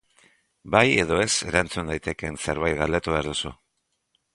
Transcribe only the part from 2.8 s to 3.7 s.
galdetu behar duzu.